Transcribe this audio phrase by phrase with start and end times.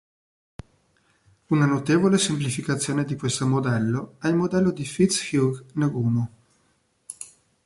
[1.51, 6.29] Una notevole semplificazione di questo modello è il modello di FitzHugh-Nagumo.